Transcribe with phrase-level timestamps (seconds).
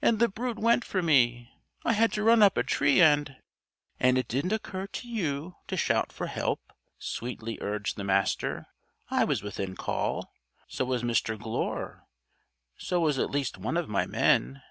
[0.00, 1.50] And the brute went for me.
[1.84, 3.34] I had to run up a tree and"
[3.98, 8.68] "And it didn't occur to you to shout for help?" sweetly urged the Master.
[9.10, 10.32] "I was within call.
[10.68, 11.36] So was Mr.
[11.36, 12.06] Glure.
[12.76, 14.62] So was at least one of my men.